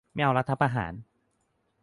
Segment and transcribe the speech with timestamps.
[0.13, 0.93] ไม่เอารัฐประหาร